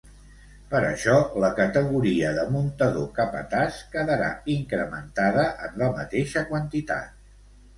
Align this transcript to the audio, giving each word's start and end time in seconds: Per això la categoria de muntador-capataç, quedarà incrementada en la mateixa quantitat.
Per 0.69 0.79
això 0.85 1.17
la 1.43 1.51
categoria 1.59 2.31
de 2.39 2.45
muntador-capataç, 2.55 3.77
quedarà 3.97 4.31
incrementada 4.55 5.45
en 5.69 5.81
la 5.83 5.91
mateixa 6.01 6.47
quantitat. 6.53 7.25